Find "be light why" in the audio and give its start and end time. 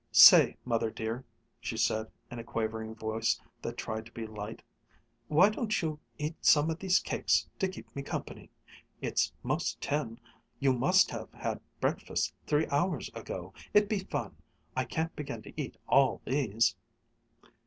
4.11-5.49